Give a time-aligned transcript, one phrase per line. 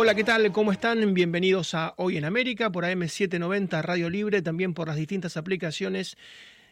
[0.00, 0.52] Hola, ¿qué tal?
[0.52, 1.12] ¿Cómo están?
[1.12, 6.16] Bienvenidos a Hoy en América por AM790 Radio Libre, también por las distintas aplicaciones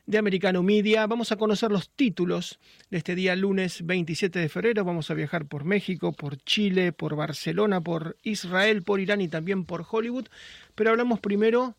[0.06, 1.08] de Americano Media.
[1.08, 4.84] Vamos a conocer los títulos de este día lunes 27 de febrero.
[4.84, 9.64] Vamos a viajar por México, por Chile, por Barcelona, por Israel, por Irán y también
[9.64, 10.28] por Hollywood.
[10.76, 11.74] Pero hablamos primero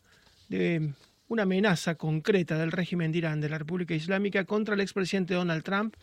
[0.49, 0.91] de
[1.29, 5.63] una amenaza concreta del régimen de Irán, de la República Islámica, contra el expresidente Donald
[5.63, 5.95] Trump.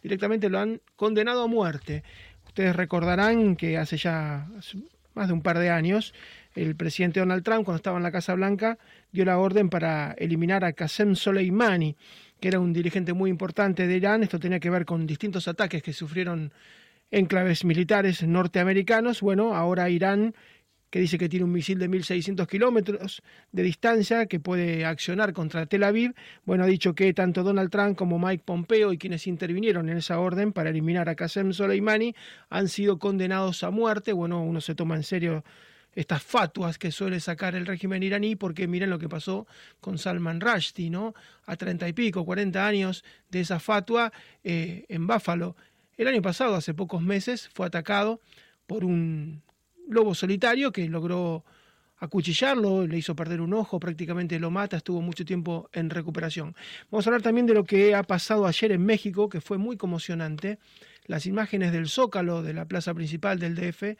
[0.00, 2.04] Directamente lo han condenado a muerte.
[2.46, 4.46] Ustedes recordarán que hace ya
[5.14, 6.14] más de un par de años,
[6.54, 8.78] el presidente Donald Trump, cuando estaba en la Casa Blanca,
[9.10, 11.96] dio la orden para eliminar a Qasem Soleimani,
[12.40, 14.22] que era un dirigente muy importante de Irán.
[14.22, 16.52] Esto tenía que ver con distintos ataques que sufrieron
[17.10, 19.20] enclaves militares norteamericanos.
[19.20, 20.34] Bueno, ahora Irán
[20.92, 25.64] que dice que tiene un misil de 1.600 kilómetros de distancia que puede accionar contra
[25.64, 26.12] Tel Aviv.
[26.44, 30.20] Bueno, ha dicho que tanto Donald Trump como Mike Pompeo y quienes intervinieron en esa
[30.20, 32.14] orden para eliminar a Qasem Soleimani
[32.50, 34.12] han sido condenados a muerte.
[34.12, 35.44] Bueno, uno se toma en serio
[35.94, 39.46] estas fatuas que suele sacar el régimen iraní, porque miren lo que pasó
[39.80, 41.14] con Salman Rushdie, ¿no?
[41.46, 44.12] A treinta y pico, cuarenta años de esa fatua
[44.44, 45.56] eh, en Buffalo.
[45.96, 48.20] El año pasado, hace pocos meses, fue atacado
[48.66, 49.40] por un
[49.88, 51.44] lobo solitario que logró
[51.98, 56.56] acuchillarlo, le hizo perder un ojo, prácticamente lo mata, estuvo mucho tiempo en recuperación.
[56.90, 59.76] Vamos a hablar también de lo que ha pasado ayer en México, que fue muy
[59.76, 60.58] conmocionante.
[61.06, 63.96] Las imágenes del Zócalo, de la plaza principal del DF,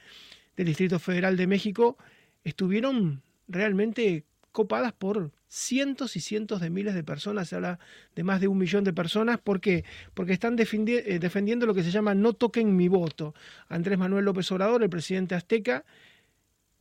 [0.56, 1.96] del Distrito Federal de México,
[2.42, 7.78] estuvieron realmente copadas por cientos y cientos de miles de personas, se habla
[8.16, 9.84] de más de un millón de personas, ¿por qué?
[10.14, 13.34] Porque están eh, defendiendo lo que se llama no toquen mi voto.
[13.68, 15.84] Andrés Manuel López Obrador, el presidente azteca,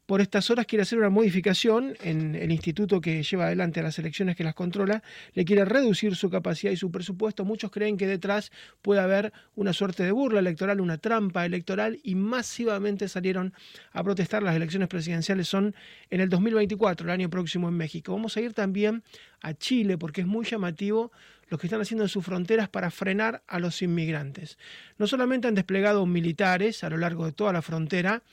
[0.06, 4.36] por estas horas quiere hacer una modificación en el instituto que lleva adelante las elecciones
[4.36, 7.46] que las controla, le quiere reducir su capacidad y su presupuesto.
[7.46, 12.16] Muchos creen que detrás puede haber una suerte de burla electoral, una trampa electoral y
[12.16, 13.54] masivamente salieron
[13.94, 14.44] a protestar.
[14.44, 15.76] Las elecciones presidenciales son
[16.10, 18.14] en el 2024, el año próximo en México.
[18.14, 19.04] Vamos a ir también
[19.42, 21.11] a Chile porque es muy llamativo
[21.52, 24.58] lo que están haciendo en sus fronteras para frenar a los inmigrantes.
[24.98, 28.23] No solamente han desplegado militares a lo largo de toda la frontera,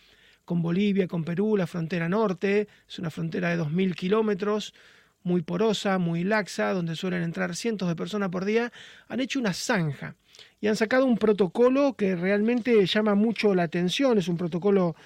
[0.48, 4.72] con Bolivia, con Perú, la frontera norte, es una frontera de 2.000 kilómetros,
[5.22, 8.72] muy porosa, muy laxa, donde suelen entrar cientos de personas por día,
[9.08, 10.16] han hecho una zanja
[10.58, 14.96] y han sacado un protocolo que realmente llama mucho la atención, es un protocolo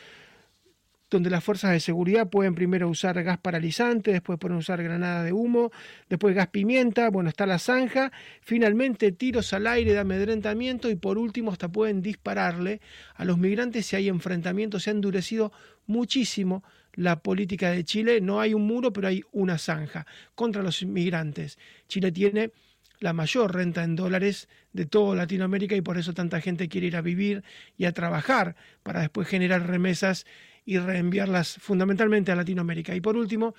[1.16, 5.32] donde las fuerzas de seguridad pueden primero usar gas paralizante, después pueden usar granada de
[5.32, 5.70] humo,
[6.08, 11.18] después gas pimienta, bueno, está la zanja, finalmente tiros al aire de amedrentamiento y por
[11.18, 12.80] último hasta pueden dispararle
[13.14, 15.52] a los migrantes si hay enfrentamientos, se ha endurecido
[15.86, 16.64] muchísimo
[16.94, 21.58] la política de Chile, no hay un muro, pero hay una zanja contra los inmigrantes.
[21.88, 22.52] Chile tiene
[23.00, 26.96] la mayor renta en dólares de toda Latinoamérica y por eso tanta gente quiere ir
[26.96, 27.42] a vivir
[27.76, 30.24] y a trabajar para después generar remesas
[30.64, 32.94] y reenviarlas fundamentalmente a Latinoamérica.
[32.94, 33.54] Y por último,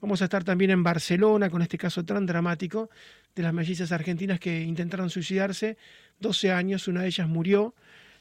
[0.00, 2.90] vamos a estar también en Barcelona con este caso tan dramático
[3.34, 5.76] de las mellizas argentinas que intentaron suicidarse,
[6.20, 7.74] 12 años, una de ellas murió,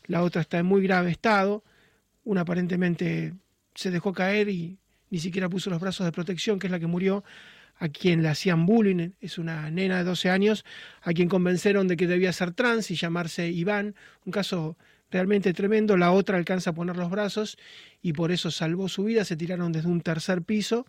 [0.07, 1.63] la otra está en muy grave estado,
[2.25, 3.33] una aparentemente
[3.73, 4.77] se dejó caer y
[5.09, 7.23] ni siquiera puso los brazos de protección, que es la que murió,
[7.77, 10.65] a quien le hacían bullying, es una nena de 12 años,
[11.01, 13.95] a quien convencieron de que debía ser trans y llamarse Iván,
[14.25, 14.77] un caso
[15.15, 17.57] realmente tremendo, la otra alcanza a poner los brazos
[18.01, 20.85] y por eso salvó su vida, se tiraron desde un tercer piso,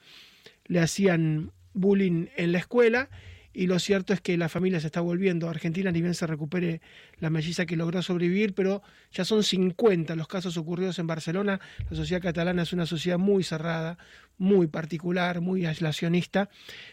[0.64, 3.08] le hacían bullying en la escuela
[3.52, 6.26] y lo cierto es que la familia se está volviendo a Argentina, ni bien se
[6.26, 6.80] recupere
[7.20, 8.82] la melliza que logró sobrevivir, pero
[9.12, 11.60] ya son 50 los casos ocurridos en Barcelona.
[11.88, 13.96] La sociedad catalana es una sociedad muy cerrada,
[14.38, 16.48] muy particular, muy aislacionista.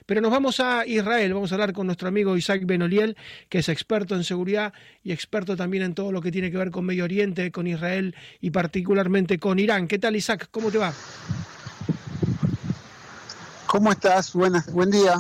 [0.06, 3.18] Pero nos vamos a Israel, vamos a hablar con nuestro amigo Isaac Benoliel,
[3.50, 4.74] que es experto en seguridad
[5.04, 8.16] y experto también en todo lo que tiene que ver con Medio Oriente, con Israel
[8.42, 9.88] y particularmente con Irán.
[9.88, 10.48] ¿Qué tal Isaac?
[10.52, 10.94] ¿Cómo te va?
[13.68, 14.34] ¿Cómo estás?
[14.34, 15.16] Buenas, buen día.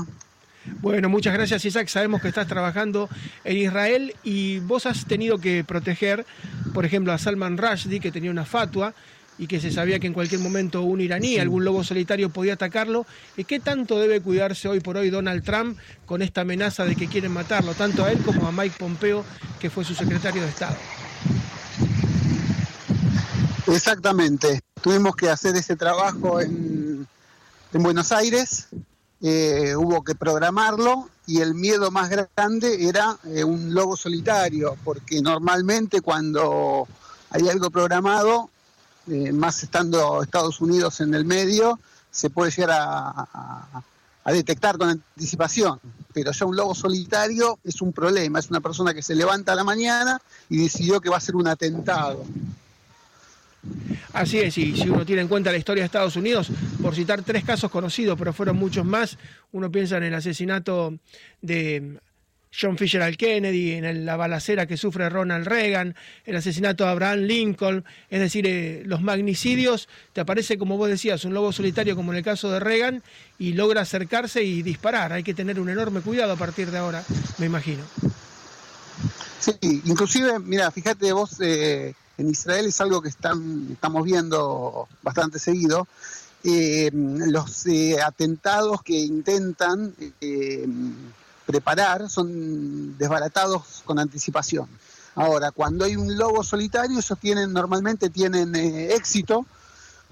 [0.79, 1.87] Bueno, muchas gracias Isaac.
[1.87, 3.09] Sabemos que estás trabajando
[3.43, 6.25] en Israel y vos has tenido que proteger,
[6.73, 8.93] por ejemplo, a Salman Rushdie, que tenía una fatua
[9.37, 13.05] y que se sabía que en cualquier momento un iraní, algún lobo solitario podía atacarlo.
[13.37, 17.07] ¿Y qué tanto debe cuidarse hoy por hoy Donald Trump con esta amenaza de que
[17.07, 19.25] quieren matarlo, tanto a él como a Mike Pompeo,
[19.59, 20.77] que fue su secretario de Estado?
[23.67, 24.61] Exactamente.
[24.81, 27.07] Tuvimos que hacer ese trabajo en,
[27.73, 28.67] en Buenos Aires
[29.25, 35.21] eh, hubo que programarlo y el miedo más grande era eh, un lobo solitario, porque
[35.21, 36.89] normalmente cuando
[37.29, 38.49] hay algo programado,
[39.07, 41.79] eh, más estando Estados Unidos en el medio,
[42.11, 43.83] se puede llegar a,
[44.23, 45.79] a, detectar con anticipación.
[46.13, 49.55] Pero ya un lobo solitario es un problema, es una persona que se levanta a
[49.55, 52.23] la mañana y decidió que va a ser un atentado.
[54.13, 56.49] Así es, y si uno tiene en cuenta la historia de Estados Unidos,
[56.81, 59.17] por citar tres casos conocidos, pero fueron muchos más,
[59.51, 60.93] uno piensa en el asesinato
[61.41, 61.99] de
[62.55, 65.95] John Fisher al Kennedy, en la balacera que sufre Ronald Reagan,
[66.25, 71.25] el asesinato de Abraham Lincoln, es decir, eh, los magnicidios, te aparece, como vos decías,
[71.25, 73.01] un lobo solitario como en el caso de Reagan
[73.39, 75.13] y logra acercarse y disparar.
[75.13, 77.03] Hay que tener un enorme cuidado a partir de ahora,
[77.39, 77.83] me imagino.
[79.39, 79.53] Sí,
[79.85, 85.87] inclusive, mira, fíjate vos, eh, en Israel es algo que están, estamos viendo bastante seguido.
[86.45, 87.65] Eh, los
[88.05, 89.95] atentados que intentan
[91.45, 94.67] preparar son desbaratados con anticipación.
[95.15, 99.45] Ahora, cuando hay un lobo solitario, esos tienen, normalmente tienen eh, éxito,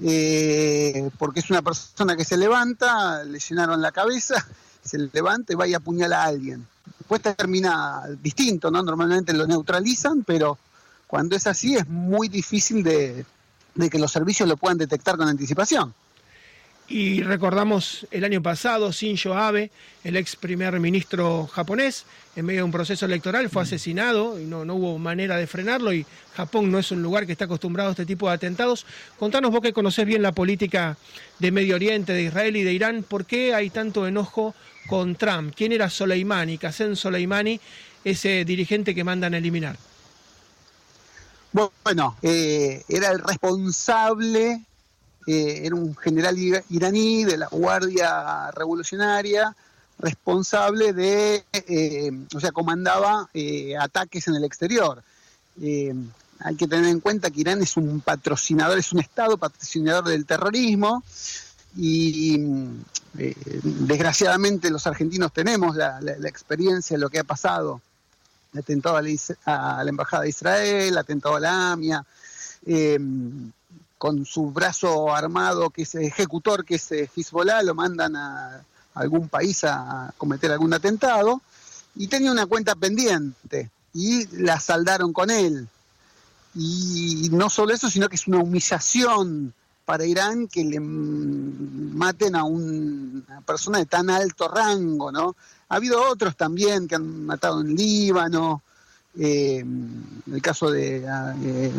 [0.01, 4.45] eh, porque es una persona que se levanta, le llenaron la cabeza,
[4.83, 6.67] se levanta y va y apuñala a alguien.
[6.99, 8.83] Después termina distinto, ¿no?
[8.83, 10.57] Normalmente lo neutralizan, pero
[11.07, 13.25] cuando es así es muy difícil de
[13.89, 15.93] que los servicios lo puedan detectar con anticipación.
[16.93, 19.71] Y recordamos el año pasado, Shinzo Abe,
[20.03, 22.03] el ex primer ministro japonés,
[22.35, 25.93] en medio de un proceso electoral fue asesinado y no, no, hubo manera de frenarlo
[25.93, 26.05] y
[26.35, 28.85] Japón no es un lugar que está acostumbrado a este tipo de atentados.
[29.17, 30.97] Contanos vos que conocés bien la política
[31.39, 34.53] de Medio Oriente, de Israel y de Irán, ¿por qué hay tanto enojo
[34.87, 35.53] con Trump?
[35.55, 37.57] ¿Quién era Soleimani, Qasem Soleimani,
[38.03, 39.77] ese dirigente que mandan a eliminar?
[41.53, 44.65] Bueno, eh, era el responsable
[45.27, 46.35] eh, era un general
[46.69, 49.55] iraní de la Guardia Revolucionaria,
[49.99, 55.03] responsable de, eh, o sea, comandaba eh, ataques en el exterior.
[55.59, 60.25] hay que tener en cuenta que Irán es un patrocinador, es un Estado patrocinador del
[60.25, 61.03] terrorismo
[61.77, 62.39] y
[63.13, 67.81] desgraciadamente los argentinos tenemos la, experiencia de lo que ha pasado.
[68.57, 69.09] Atentado a la,
[69.45, 72.03] a la Embajada de Israel, atentado a la AMIA
[74.01, 78.63] con su brazo armado, que es ejecutor, que es eh, Hezbollah, lo mandan a
[78.95, 81.39] algún país a cometer algún atentado,
[81.95, 85.67] y tenía una cuenta pendiente, y la saldaron con él.
[86.55, 89.53] Y no solo eso, sino que es una humillación
[89.85, 95.35] para Irán que le maten a una persona de tan alto rango, ¿no?
[95.69, 98.63] Ha habido otros también que han matado en Líbano,
[99.19, 99.63] eh,
[100.25, 101.71] el caso de eh,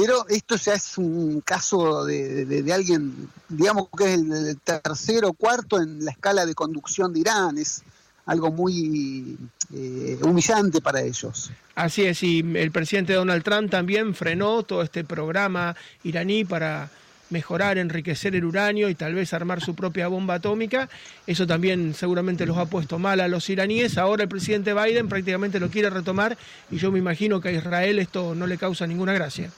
[0.00, 5.78] pero esto ya es un caso de, alguien, digamos que es el, tercero o cuarto
[5.78, 7.82] en la escala de conducción de Irán, es
[8.24, 9.36] algo muy
[9.74, 11.50] eh, humillante para ellos.
[11.74, 16.88] Así es, y el presidente Donald Trump también frenó todo este programa iraní para
[17.28, 20.88] mejorar, enriquecer el uranio y tal vez armar su propia bomba atómica.
[21.26, 23.98] Eso también seguramente los ha puesto mal a los iraníes.
[23.98, 26.38] Ahora el presidente Biden prácticamente lo quiere retomar
[26.70, 29.50] y yo me imagino que a Israel esto no le causa ninguna gracia.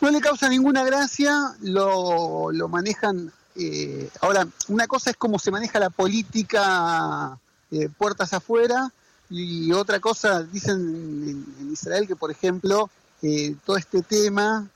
[0.00, 3.30] No le causa ninguna gracia, lo, manejan.
[3.54, 7.38] Eh, ahora, una cosa es cómo se maneja la política
[7.70, 8.90] eh, puertas afuera,
[9.28, 12.90] y otra cosa, dicen en, Israel que, por ejemplo,
[13.22, 14.68] eh, todo este tema,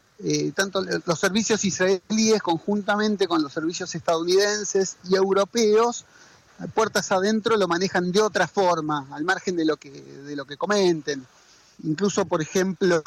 [0.54, 6.04] tanto los servicios israelíes conjuntamente con los servicios estadounidenses y europeos,
[6.72, 10.56] puertas adentro lo manejan de otra forma, al margen de lo que, de lo que
[10.56, 11.26] comenten.
[11.82, 13.02] Incluso, por ejemplo,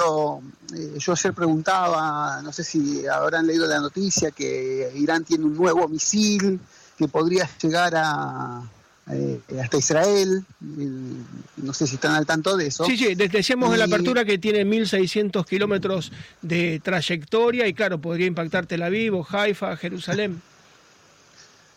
[0.75, 5.55] eh, yo ayer preguntaba, no sé si habrán leído la noticia, que Irán tiene un
[5.55, 6.59] nuevo misil
[6.97, 8.61] que podría llegar a,
[9.09, 10.45] eh, hasta Israel.
[10.59, 12.85] no sé si están al tanto de eso.
[12.85, 18.27] Sí, sí, decíamos en la apertura que tiene 1.600 kilómetros de trayectoria y claro, podría
[18.27, 20.41] impactar Tel Aviv o Haifa, Jerusalén.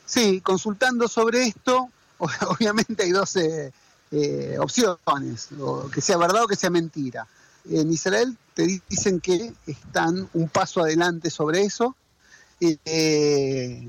[0.06, 3.72] Sí, consultando sobre esto, obviamente hay dos eh,
[4.58, 7.26] opciones, o que sea verdad o que sea mentira.
[7.68, 11.94] En Israel te dicen que están un paso adelante sobre eso.
[12.60, 13.88] Eh,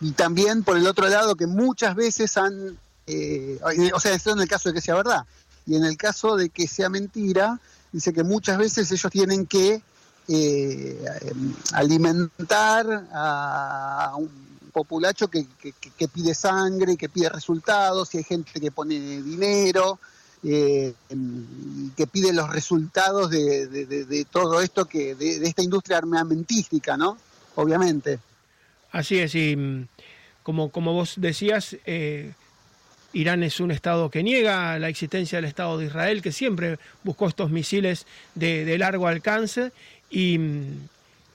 [0.00, 3.60] y también por el otro lado que muchas veces han, eh,
[3.92, 5.26] o sea, eso en el caso de que sea verdad,
[5.66, 7.60] y en el caso de que sea mentira,
[7.92, 9.82] dice que muchas veces ellos tienen que
[11.72, 15.46] alimentar a un populacho que,
[16.12, 19.98] pide sangre, que pide resultados, y hay gente que pone dinero,
[20.42, 20.94] eh,
[21.96, 27.18] que pide los resultados de, todo esto, que de, esta industria armamentística, ¿no?
[27.56, 28.18] Obviamente.
[28.92, 29.88] Así es, y mm,
[30.42, 32.32] como, como vos decías, eh,
[33.12, 37.28] Irán es un Estado que niega la existencia del Estado de Israel, que siempre buscó
[37.28, 39.72] estos misiles de, largo alcance
[40.10, 40.88] y, mm,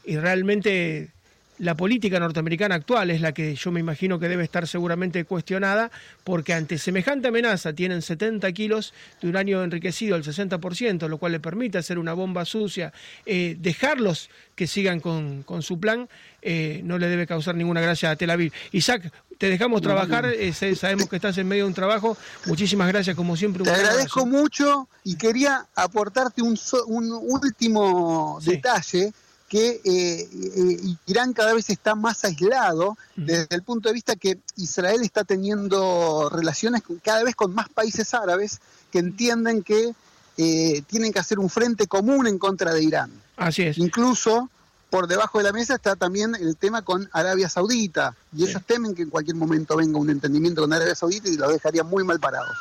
[0.05, 1.14] y realmente
[1.57, 5.91] la política norteamericana actual es la que yo me imagino que debe estar seguramente cuestionada,
[6.23, 11.39] porque ante semejante amenaza tienen 70 kilos de uranio enriquecido al 60%, lo cual le
[11.39, 12.91] permite hacer una bomba sucia,
[13.25, 16.09] eh, dejarlos que sigan con, con su plan,
[16.41, 18.51] eh, no le debe causar ninguna gracia a Tel Aviv.
[18.71, 23.15] Isaac, te dejamos trabajar, eh, sabemos que estás en medio de un trabajo, muchísimas gracias
[23.15, 23.63] como siempre.
[23.63, 26.57] Te agradezco mucho y quería aportarte un,
[26.87, 29.13] un último detalle
[29.55, 34.37] que eh, eh, Irán cada vez está más aislado desde el punto de vista que
[34.57, 38.59] Israel está teniendo relaciones cada vez con más países árabes
[38.91, 39.93] que entienden que
[40.37, 43.11] eh, tienen que hacer un frente común en contra de Irán.
[43.37, 43.77] Así es.
[43.77, 44.49] Incluso
[44.89, 48.93] por debajo de la mesa está también el tema con Arabia Saudita y ellos temen
[48.93, 52.19] que en cualquier momento venga un entendimiento con Arabia Saudita y los dejaría muy mal
[52.19, 52.57] parados.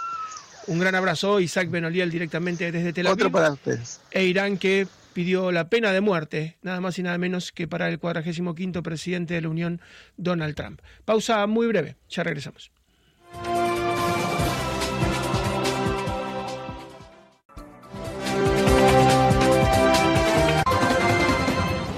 [0.69, 3.15] Un gran abrazo, Isaac Benoliel, directamente desde Tel Aviv.
[3.15, 3.99] Otro para ustedes.
[4.13, 7.89] E Irán que pidió la pena de muerte, nada más y nada menos que para
[7.89, 9.81] el 45 presidente de la Unión,
[10.17, 10.81] Donald Trump.
[11.05, 12.71] Pausa muy breve, ya regresamos.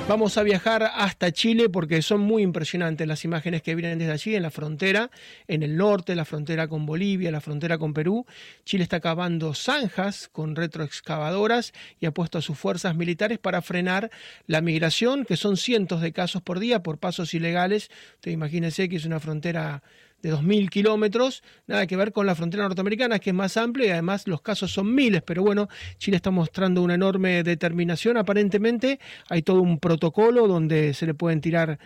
[0.08, 4.36] Vamos a viajar hasta Chile porque son muy impresionantes las imágenes que vienen desde allí,
[4.36, 5.10] en la frontera,
[5.48, 8.24] en el norte, la frontera con Bolivia, la frontera con Perú.
[8.64, 14.12] Chile está cavando zanjas con retroexcavadoras y ha puesto a sus fuerzas militares para frenar
[14.46, 17.90] la migración, que son cientos de casos por día por pasos ilegales.
[18.14, 19.82] Usted imagínese que es una frontera
[20.22, 23.90] de 2.000 kilómetros, nada que ver con la frontera norteamericana, que es más amplia y
[23.90, 25.68] además los casos son miles, pero bueno,
[25.98, 31.40] Chile está mostrando una enorme determinación, aparentemente hay todo un protocolo donde se le pueden
[31.40, 31.78] tirar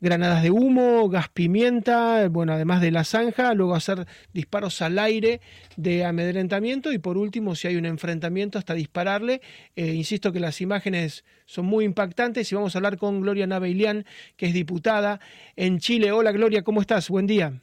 [0.00, 5.40] granadas de humo, gas pimienta, bueno, además de la zanja, luego hacer disparos al aire
[5.76, 9.40] de amedrentamiento y por último, si hay un enfrentamiento, hasta dispararle.
[9.76, 14.06] Eh, insisto que las imágenes son muy impactantes y vamos a hablar con Gloria Naveilian,
[14.36, 15.20] que es diputada
[15.56, 16.12] en Chile.
[16.12, 17.08] Hola Gloria, ¿cómo estás?
[17.08, 17.60] Buen día.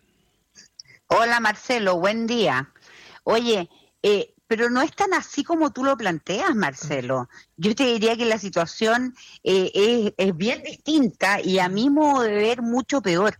[1.07, 2.71] Hola Marcelo, buen día.
[3.23, 3.69] Oye,
[4.03, 7.29] eh, pero no es tan así como tú lo planteas, Marcelo.
[7.57, 12.33] Yo te diría que la situación eh, es, bien distinta y a mi modo de
[12.33, 13.39] ver mucho peor.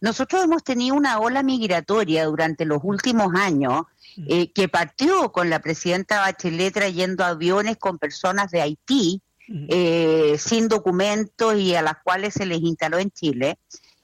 [0.00, 3.82] Nosotros hemos tenido una ola migratoria durante los últimos años
[4.16, 4.26] mm.
[4.28, 10.36] eh, que partió con la presidenta Bachelet trayendo aviones con personas de Haití mm.
[10.38, 13.58] sin documentos y a las cuales se les instaló en Chile.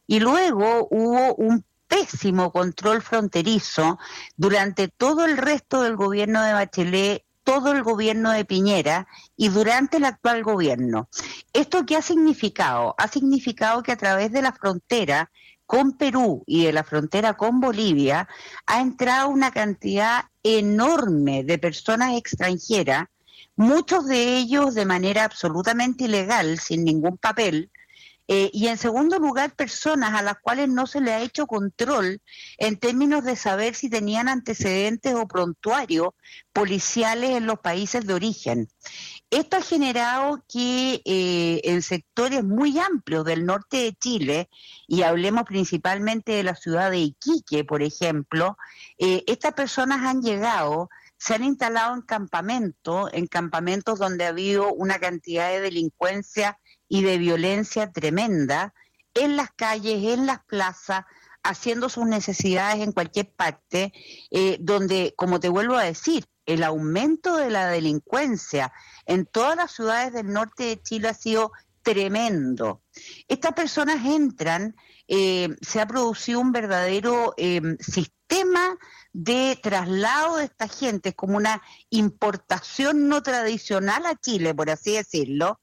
[0.07, 3.99] Y luego hubo un pésimo control fronterizo
[4.37, 9.97] durante todo el resto del gobierno de Bachelet, todo el gobierno de Piñera y durante
[9.97, 11.09] el actual gobierno.
[11.53, 12.95] ¿Esto qué ha significado?
[12.97, 15.33] Ha significado que a través de la frontera
[15.67, 18.29] con Perú y de la frontera con Bolivia
[18.67, 23.07] ha entrado una cantidad enorme de personas extranjeras,
[23.57, 27.71] muchos de ellos de manera absolutamente ilegal, sin ningún papel,
[28.33, 32.23] eh, y en segundo lugar, personas a las cuales no se le ha hecho control
[32.59, 36.11] en términos de saber si tenían antecedentes o prontuarios
[36.53, 38.69] policiales en los países de origen.
[39.31, 44.49] Esto ha generado que eh, en sectores muy amplios del norte de Chile,
[44.87, 48.57] y hablemos principalmente de la ciudad de Iquique, por ejemplo,
[48.99, 50.89] eh, estas personas han llegado
[51.21, 56.59] se han instalado en campamentos, en campamentos donde ha habido una cantidad de delincuencia
[56.91, 58.75] y de violencia tremenda
[59.15, 61.05] en las calles, en las plazas,
[61.43, 63.93] haciendo sus necesidades en cualquier parte,
[64.31, 68.73] eh, donde, como te vuelvo a decir, el aumento de la delincuencia
[69.07, 72.83] en todas las ciudades del norte de Chile ha sido tremendo.
[73.29, 74.75] Estas personas entran,
[75.07, 78.77] eh, se ha producido un verdadero eh, sistema
[79.13, 85.61] de traslado de esta gente, como una importación no tradicional a Chile, por así decirlo,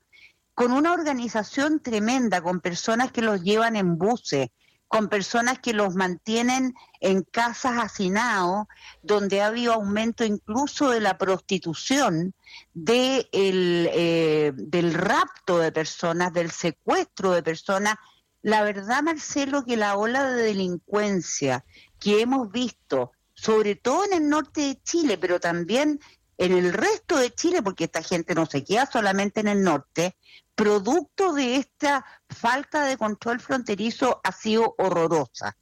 [0.57, 4.49] con una organización tremenda, con personas que los llevan en buses,
[4.87, 8.65] con personas que los mantienen en casas hacinados,
[9.03, 12.33] donde ha habido aumento incluso de la prostitución,
[12.73, 17.93] de eh, del rapto de personas, del secuestro de personas.
[18.41, 21.65] La verdad, Marcelo, que la ola de delincuencia
[21.99, 25.99] que hemos visto, sobre todo en el norte de Chile, pero también
[26.39, 30.15] en el resto de Chile, porque esta gente no se queda solamente en el norte,
[30.57, 35.55] producto de esta falta de control fronterizo ha sido horrorosa.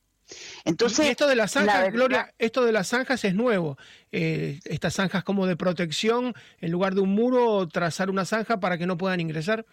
[0.63, 3.77] Entonces, esto de las zanjas, Gloria, esto de las zanjas es nuevo.
[4.13, 8.77] Eh, estas zanjas como de protección, en lugar de un muro, trazar una zanja para
[8.77, 9.65] que no puedan ingresar.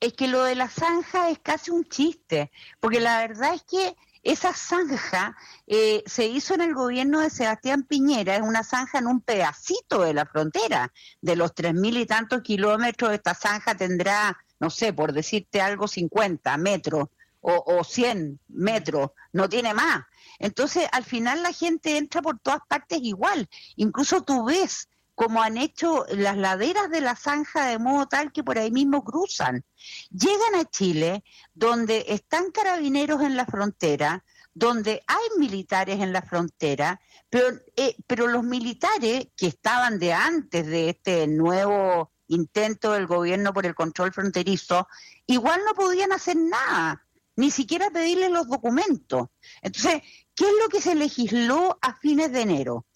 [0.00, 3.94] Es que lo de la zanja es casi un chiste, porque la verdad es que
[4.32, 9.06] esa zanja eh, se hizo en el gobierno de Sebastián Piñera, es una zanja en
[9.06, 10.92] un pedacito de la frontera.
[11.20, 15.88] De los tres mil y tantos kilómetros, esta zanja tendrá no sé, por decirte algo,
[15.88, 17.08] 50 metros
[17.40, 20.04] o, o 100 metros, no tiene más.
[20.38, 23.48] Entonces, al final la gente entra por todas partes igual.
[23.76, 28.44] Incluso tú ves como han hecho las laderas de la zanja de modo tal que
[28.44, 29.64] por ahí mismo cruzan.
[30.10, 37.00] Llegan a Chile, donde están carabineros en la frontera, donde hay militares en la frontera,
[37.30, 43.54] pero, eh, pero los militares que estaban de antes de este nuevo intento del gobierno
[43.54, 44.86] por el control fronterizo,
[45.26, 47.06] igual no podían hacer nada,
[47.36, 49.28] ni siquiera pedirle los documentos.
[49.62, 50.02] Entonces,
[50.34, 52.86] ¿qué es lo que se legisló a fines de enero?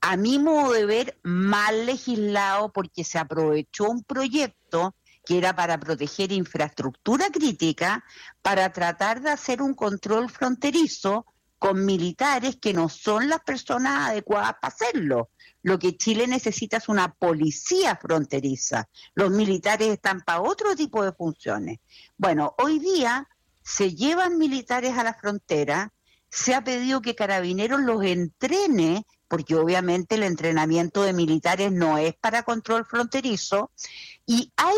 [0.00, 5.78] A mi modo de ver, mal legislado porque se aprovechó un proyecto que era para
[5.78, 8.04] proteger infraestructura crítica,
[8.42, 11.26] para tratar de hacer un control fronterizo
[11.58, 15.30] con militares que no son las personas adecuadas para hacerlo.
[15.62, 18.88] Lo que Chile necesita es una policía fronteriza.
[19.14, 21.78] Los militares están para otro tipo de funciones.
[22.16, 23.28] Bueno, hoy día
[23.64, 25.92] se llevan militares a la frontera,
[26.30, 32.14] se ha pedido que Carabineros los entrene porque obviamente el entrenamiento de militares no es
[32.14, 33.70] para control fronterizo,
[34.26, 34.76] y hay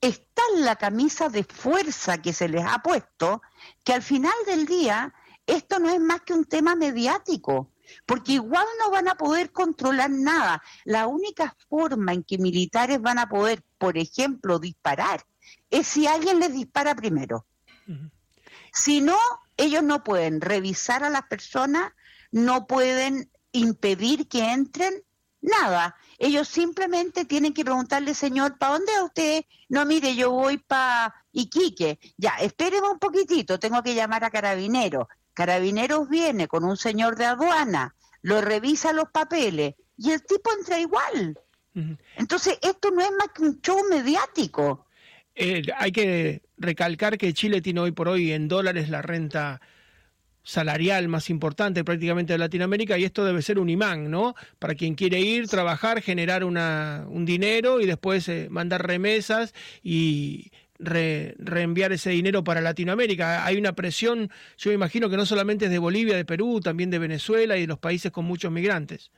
[0.00, 3.40] está la camisa de fuerza que se les ha puesto,
[3.84, 5.14] que al final del día
[5.46, 7.70] esto no es más que un tema mediático,
[8.06, 10.62] porque igual no van a poder controlar nada.
[10.84, 15.24] La única forma en que militares van a poder, por ejemplo, disparar,
[15.70, 17.46] es si alguien les dispara primero.
[18.72, 19.18] Si no,
[19.56, 21.92] ellos no pueden revisar a las personas,
[22.30, 24.92] no pueden impedir que entren,
[25.40, 25.96] nada.
[26.18, 29.44] Ellos simplemente tienen que preguntarle, señor, ¿para dónde va usted?
[29.68, 31.98] No, mire, yo voy para Iquique.
[32.16, 35.06] Ya, espéreme un poquitito, tengo que llamar a Carabineros.
[35.32, 40.78] Carabineros viene con un señor de aduana, lo revisa los papeles y el tipo entra
[40.78, 41.38] igual.
[42.16, 44.86] Entonces, esto no es más que un show mediático.
[45.34, 49.60] Eh, hay que recalcar que Chile tiene hoy por hoy en dólares la renta
[50.44, 54.34] salarial más importante prácticamente de Latinoamérica y esto debe ser un imán, ¿no?
[54.58, 60.52] Para quien quiere ir, trabajar, generar una, un dinero y después eh, mandar remesas y
[60.78, 63.46] reenviar ese dinero para Latinoamérica.
[63.46, 66.90] Hay una presión, yo me imagino que no solamente es de Bolivia, de Perú, también
[66.90, 69.10] de Venezuela y de los países con muchos migrantes.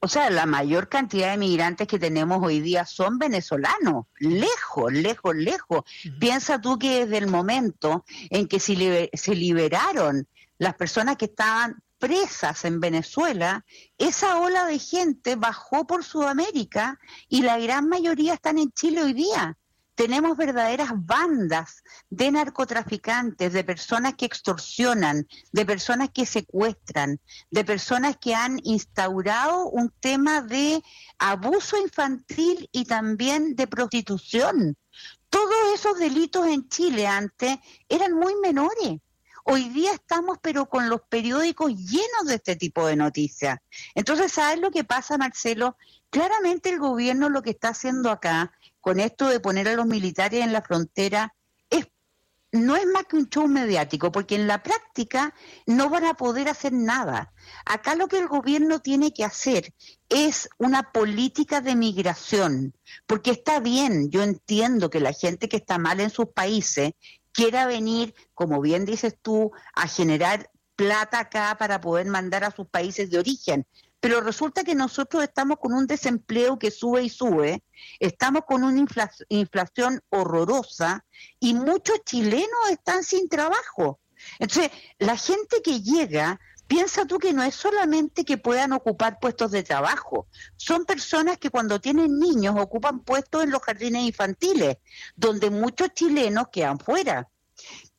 [0.00, 5.34] O sea, la mayor cantidad de migrantes que tenemos hoy día son venezolanos, lejos, lejos,
[5.34, 5.84] lejos.
[6.18, 10.26] Piensa tú que desde el momento en que se, se liberaron
[10.58, 13.64] las personas que estaban presas en Venezuela,
[13.98, 19.12] esa ola de gente bajó por Sudamérica y la gran mayoría están en Chile hoy
[19.12, 19.56] día.
[19.94, 27.18] Tenemos verdaderas bandas de narcotraficantes, de personas que extorsionan, de personas que secuestran,
[27.50, 30.82] de personas que han instaurado un tema de
[31.18, 34.76] abuso infantil y también de prostitución.
[35.30, 37.56] Todos esos delitos en Chile antes
[37.88, 39.00] eran muy menores
[39.48, 43.60] Hoy día estamos pero con los periódicos llenos de este tipo de noticias.
[43.94, 45.76] Entonces, ¿sabes lo que pasa, Marcelo?
[46.10, 50.42] Claramente el gobierno lo que está haciendo acá, con esto de poner a los militares
[50.42, 51.32] en la frontera,
[51.70, 51.86] es,
[52.50, 55.32] no es más que un show mediático, porque en la práctica
[55.64, 57.32] no van a poder hacer nada.
[57.64, 59.72] Acá lo que el gobierno tiene que hacer
[60.08, 62.74] es una política de migración,
[63.06, 66.94] porque está bien, yo entiendo que la gente que está mal en sus países
[67.36, 72.66] quiera venir, como bien dices tú, a generar plata acá para poder mandar a sus
[72.66, 73.66] países de origen.
[74.00, 77.62] Pero resulta que nosotros estamos con un desempleo que sube y sube,
[78.00, 78.84] estamos con una
[79.28, 81.04] inflación horrorosa
[81.38, 84.00] y muchos chilenos están sin trabajo.
[84.38, 89.50] Entonces, la gente que llega, piensa tú que no es solamente que puedan ocupar puestos
[89.50, 90.26] de trabajo,
[90.56, 94.78] son personas que cuando tienen niños ocupan puestos en los jardines infantiles,
[95.14, 97.28] donde muchos chilenos quedan fuera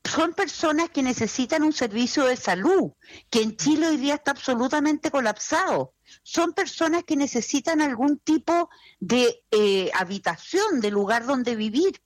[0.08, 2.92] son personas que necesitan un servicio de salud,
[3.30, 5.94] que en Chile hoy día está absolutamente colapsado.
[6.24, 12.02] Son personas que necesitan algún tipo de eh, habitación, de lugar donde vivir.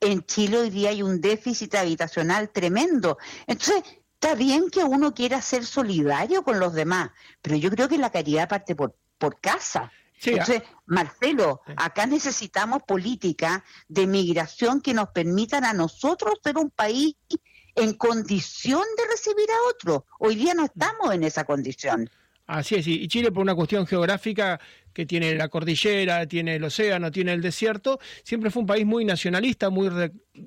[0.00, 3.16] En Chile hoy día hay un déficit habitacional tremendo.
[3.46, 3.82] Entonces,
[4.20, 7.10] está bien que uno quiera ser solidario con los demás,
[7.42, 9.92] pero yo creo que la caridad parte por, por casa.
[10.24, 17.14] Entonces, Marcelo, acá necesitamos política de migración que nos permitan a nosotros ser un país
[17.74, 20.06] en condición de recibir a otro.
[20.18, 22.08] Hoy día no estamos en esa condición.
[22.46, 24.58] Así es, y Chile por una cuestión geográfica
[24.96, 29.04] que tiene la cordillera, tiene el océano, tiene el desierto, siempre fue un país muy
[29.04, 29.90] nacionalista, muy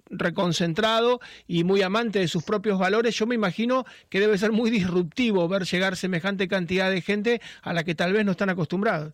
[0.10, 3.14] reconcentrado y muy amante de sus propios valores.
[3.14, 7.74] Yo me imagino que debe ser muy disruptivo ver llegar semejante cantidad de gente a
[7.74, 9.14] la que tal vez no están acostumbrados.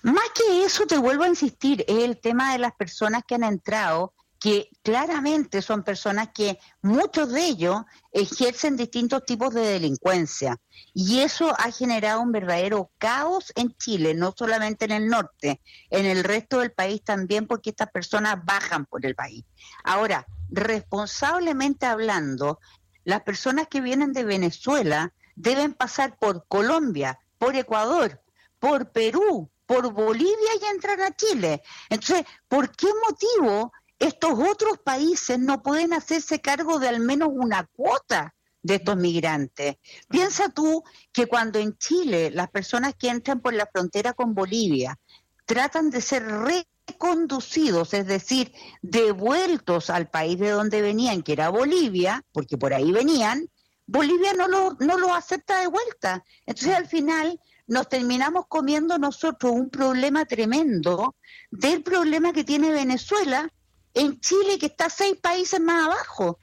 [0.00, 3.44] Más que eso, te vuelvo a insistir, es el tema de las personas que han
[3.44, 10.56] entrado que claramente son personas que muchos de ellos ejercen distintos tipos de delincuencia.
[10.92, 16.06] Y eso ha generado un verdadero caos en Chile, no solamente en el norte, en
[16.06, 19.44] el resto del país también, porque estas personas bajan por el país.
[19.84, 22.58] Ahora, responsablemente hablando,
[23.04, 28.20] las personas que vienen de Venezuela deben pasar por Colombia, por Ecuador,
[28.58, 31.62] por Perú, por Bolivia y entrar a Chile.
[31.88, 33.72] Entonces, ¿por qué motivo
[34.02, 39.76] estos otros países no pueden hacerse cargo de al menos una cuota de estos migrantes.
[40.08, 44.98] Piensa tú que cuando en Chile las personas que entran por la frontera con Bolivia
[45.46, 52.24] tratan de ser reconducidos, es decir, devueltos al país de donde venían, que era Bolivia,
[52.32, 53.48] porque por ahí venían,
[53.86, 56.24] Bolivia no lo, no lo acepta de vuelta.
[56.44, 57.38] Entonces al final
[57.68, 61.14] nos terminamos comiendo nosotros un problema tremendo
[61.52, 63.48] del problema que tiene Venezuela
[63.94, 66.38] en Chile, que está seis países más abajo.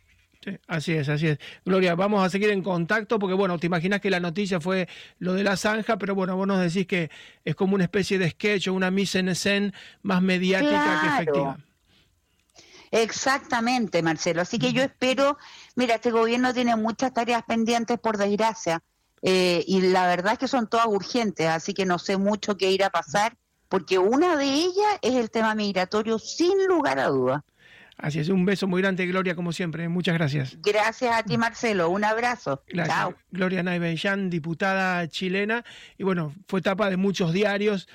[0.67, 1.39] así es, así es.
[1.65, 4.88] Gloria, vamos a seguir en contacto porque, bueno, te imaginas que la noticia fue
[5.19, 7.09] lo de la zanja, pero bueno, vos nos decís que
[7.43, 11.57] es como una especie de sketch o una mise en scène más mediática que efectiva.
[12.91, 14.41] Exactamente, Marcelo.
[14.41, 15.38] Así que yo espero,
[15.75, 18.81] mira, este gobierno tiene muchas tareas pendientes, por desgracia,
[19.21, 22.71] eh, y la verdad es que son todas urgentes, así que no sé mucho qué
[22.71, 23.38] irá a pasar
[23.69, 27.45] porque una de ellas es el tema migratorio, sin lugar a duda.
[27.97, 29.89] Así es, un beso muy grande, Gloria, como siempre.
[29.89, 30.58] Muchas gracias.
[30.62, 31.89] Gracias a ti, Marcelo.
[31.89, 32.63] Un abrazo.
[32.73, 33.13] Chao.
[33.29, 35.65] Gloria Naibellán, diputada chilena.
[35.97, 37.89] Y bueno, fue etapa de muchos diarios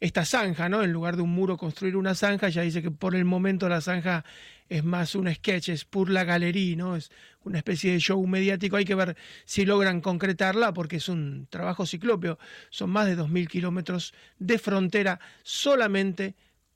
[0.00, 0.82] esta zanja, ¿no?
[0.82, 3.80] En lugar de un muro construir una zanja, ya dice que por el momento la
[3.80, 4.24] zanja
[4.68, 6.96] es más un sketch, es pur la galería, ¿no?
[6.96, 7.10] Es
[7.44, 8.76] una especie de show mediático.
[8.76, 12.38] Hay que ver si logran concretarla porque es un trabajo ciclópeo.
[12.70, 16.34] Son más de 2.000 kilómetros de frontera solamente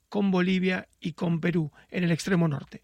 [0.09, 2.81] con Bolivia y con Perú en el extremo norte.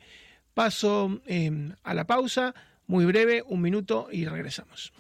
[0.53, 2.53] Paso eh, a la pausa,
[2.87, 4.93] muy breve, un minuto y regresamos.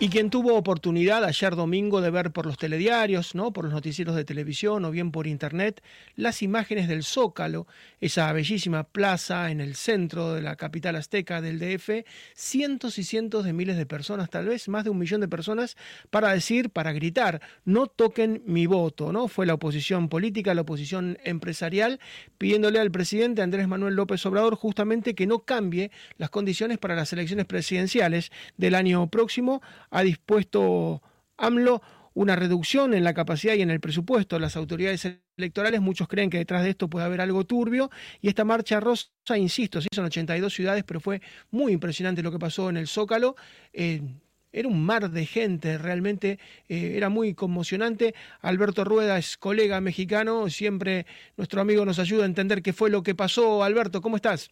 [0.00, 3.52] Y quien tuvo oportunidad ayer domingo de ver por los telediarios, ¿no?
[3.52, 5.82] por los noticieros de televisión o bien por internet
[6.14, 7.66] las imágenes del Zócalo,
[8.00, 12.06] esa bellísima plaza en el centro de la capital azteca del DF,
[12.36, 15.76] cientos y cientos de miles de personas, tal vez más de un millón de personas,
[16.10, 19.26] para decir, para gritar, no toquen mi voto, ¿no?
[19.26, 21.98] Fue la oposición política, la oposición empresarial,
[22.38, 27.12] pidiéndole al presidente Andrés Manuel López Obrador justamente que no cambie las condiciones para las
[27.12, 31.02] elecciones presidenciales del año próximo ha dispuesto
[31.36, 31.82] AMLO
[32.14, 35.80] una reducción en la capacidad y en el presupuesto de las autoridades electorales.
[35.80, 37.90] Muchos creen que detrás de esto puede haber algo turbio.
[38.20, 41.22] Y esta marcha rosa, insisto, se hizo en 82 ciudades, pero fue
[41.52, 43.36] muy impresionante lo que pasó en el Zócalo.
[43.72, 44.02] Eh,
[44.50, 48.14] era un mar de gente, realmente eh, era muy conmocionante.
[48.40, 53.04] Alberto Rueda es colega mexicano, siempre nuestro amigo nos ayuda a entender qué fue lo
[53.04, 53.62] que pasó.
[53.62, 54.50] Alberto, ¿cómo estás?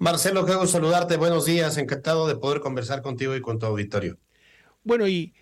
[0.00, 1.18] Marcelo, qué saludarte.
[1.18, 1.76] Buenos días.
[1.76, 4.16] Encantado de poder conversar contigo y con tu auditorio.
[4.82, 5.34] Bueno, y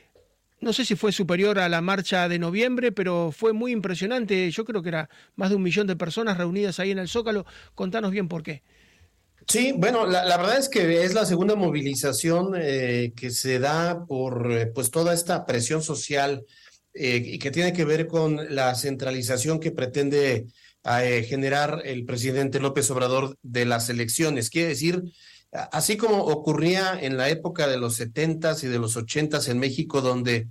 [0.60, 4.50] no sé si fue superior a la marcha de noviembre, pero fue muy impresionante.
[4.50, 7.46] Yo creo que era más de un millón de personas reunidas ahí en el Zócalo.
[7.76, 8.64] Contanos bien por qué.
[9.46, 14.50] Sí, bueno, la, verdad es que es la segunda movilización eh, que se da por
[14.50, 16.44] eh, pues toda esta presión social
[16.94, 20.46] eh, y que tiene que ver con la centralización que pretende
[20.84, 24.50] a eh, generar el presidente López Obrador de las elecciones.
[24.50, 25.02] Quiere decir,
[25.52, 30.00] así como ocurría en la época de los setentas y de los ochentas en México,
[30.00, 30.48] donde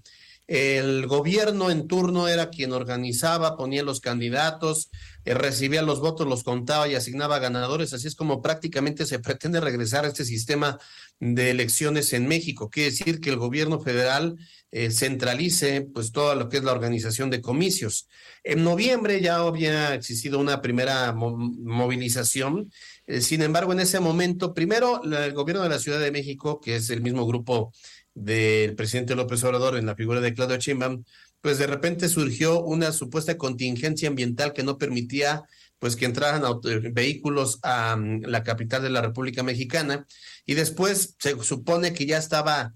[0.48, 4.90] el gobierno en turno era quien organizaba, ponía los candidatos,
[5.26, 7.94] eh, recibía los votos, los contaba y asignaba ganadores.
[7.94, 10.80] Así es como prácticamente se pretende regresar a este sistema
[11.20, 12.70] de elecciones en México.
[12.70, 14.38] Quiere decir que el gobierno federal
[14.72, 18.08] eh, centralice pues todo lo que es la organización de comicios.
[18.44, 22.72] En noviembre ya había existido una primera movilización.
[23.06, 26.78] Eh, sin embargo, en ese momento, primero el gobierno de la Ciudad de México, que
[26.78, 27.74] es el mismo grupo
[28.18, 31.04] del presidente López Obrador en la figura de Claudio Sheinbaum,
[31.42, 35.44] pues de repente surgió una supuesta contingencia ambiental que no permitía
[35.80, 36.44] pues que entraran
[36.92, 40.06] vehículos a mm, la capital de la República Mexicana.
[40.46, 42.74] Y después se supone que ya estaba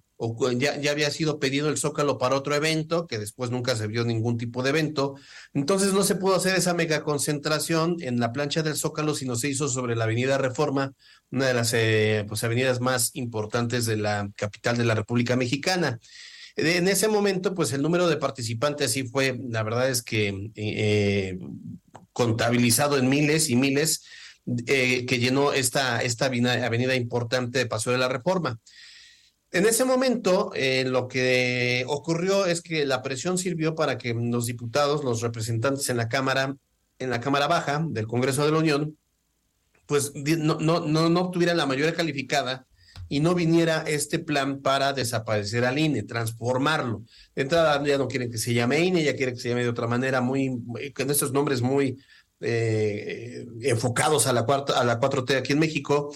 [0.57, 4.03] ya, ya había sido pedido el Zócalo para otro evento, que después nunca se vio
[4.03, 5.15] ningún tipo de evento.
[5.53, 9.49] Entonces no se pudo hacer esa mega concentración en la plancha del Zócalo, sino se
[9.49, 10.93] hizo sobre la Avenida Reforma,
[11.31, 15.99] una de las eh, pues, avenidas más importantes de la capital de la República Mexicana.
[16.55, 21.39] En ese momento, pues el número de participantes sí fue, la verdad es que eh,
[22.13, 24.03] contabilizado en miles y miles,
[24.67, 28.59] eh, que llenó esta, esta avenida importante de Paso de la Reforma.
[29.51, 34.45] En ese momento, eh, lo que ocurrió es que la presión sirvió para que los
[34.45, 36.55] diputados, los representantes en la Cámara,
[36.99, 38.97] en la Cámara Baja del Congreso de la Unión,
[39.87, 42.65] pues no, no, no, no obtuvieran la mayoría calificada
[43.09, 47.03] y no viniera este plan para desaparecer al INE, transformarlo.
[47.35, 49.69] De entrada ya no quieren que se llame INE, ya quieren que se llame de
[49.69, 50.63] otra manera, muy,
[50.95, 51.97] con estos nombres muy
[52.39, 56.15] eh, enfocados a la, cuarta, a la 4T aquí en México.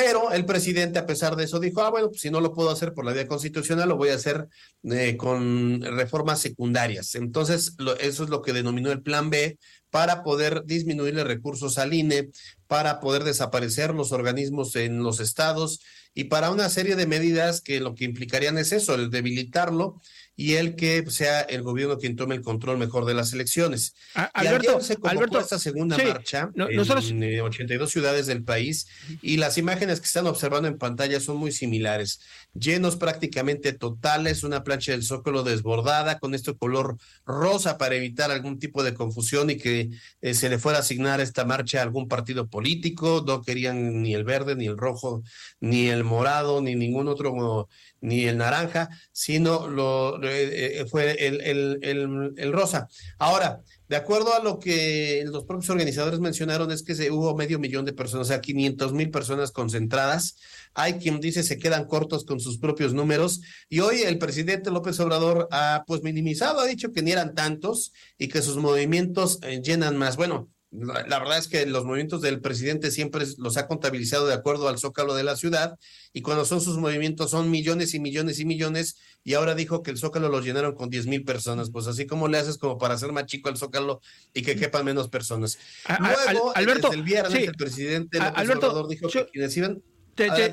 [0.00, 2.70] Pero el presidente, a pesar de eso, dijo, ah, bueno, pues si no lo puedo
[2.70, 4.46] hacer por la vía constitucional, lo voy a hacer
[4.84, 7.16] eh, con reformas secundarias.
[7.16, 9.58] Entonces, eso es lo que denominó el plan B
[9.90, 12.30] para poder disminuirle recursos al INE,
[12.68, 15.80] para poder desaparecer los organismos en los estados
[16.14, 20.00] y para una serie de medidas que lo que implicarían es eso, el debilitarlo
[20.40, 23.96] y el que sea el gobierno quien tome el control mejor de las elecciones.
[24.14, 28.86] Alberto, se Alberto, esta segunda marcha en 82 ciudades del país
[29.20, 32.20] y las imágenes que están observando en pantalla son muy similares,
[32.54, 38.60] llenos prácticamente totales, una plancha del Zócalo desbordada con este color rosa para evitar algún
[38.60, 42.06] tipo de confusión y que eh, se le fuera a asignar esta marcha a algún
[42.06, 45.24] partido político, no querían ni el verde, ni el rojo,
[45.58, 47.66] ni el morado, ni ningún otro
[48.00, 52.88] ni el naranja, sino lo, eh, eh, fue el, el, el, rosa.
[53.18, 57.58] Ahora, de acuerdo a lo que los propios organizadores mencionaron, es que se, hubo medio
[57.58, 60.36] millón de personas, o sea, 500 mil personas concentradas.
[60.74, 63.40] Hay quien dice se quedan cortos con sus propios números.
[63.68, 67.92] Y hoy el presidente López Obrador ha pues minimizado, ha dicho que ni eran tantos
[68.18, 70.16] y que sus movimientos eh, llenan más.
[70.16, 74.68] Bueno, la, verdad es que los movimientos del presidente siempre los ha contabilizado de acuerdo
[74.68, 75.78] al zócalo de la ciudad
[76.12, 79.90] y cuando son sus movimientos son millones y millones y millones y ahora dijo que
[79.90, 82.94] el zócalo lo llenaron con 10 mil personas, pues así como le haces como para
[82.94, 84.00] hacer más chico el zócalo
[84.34, 85.58] y que quepan menos personas.
[85.98, 89.82] Luego, Alberto, el viernes el presidente López dijo que quienes iban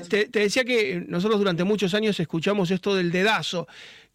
[0.08, 3.66] te, decía que nosotros durante muchos años escuchamos esto del dedazo,